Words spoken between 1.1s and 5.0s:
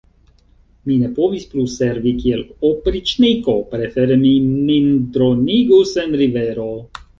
povis plu servi kiel opriĉniko: prefere mi min